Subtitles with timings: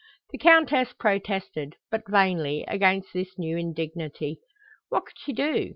[0.31, 4.39] The Countess protested, but vainly, against this new indignity.
[4.89, 5.69] What could she do?